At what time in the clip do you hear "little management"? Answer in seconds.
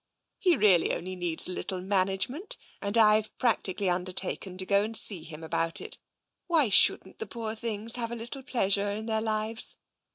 1.51-2.57